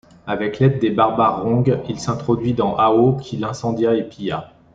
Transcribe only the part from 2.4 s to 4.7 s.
dans Hao, qu'il incendia et pilla.